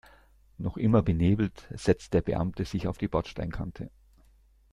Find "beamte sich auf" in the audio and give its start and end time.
2.23-2.97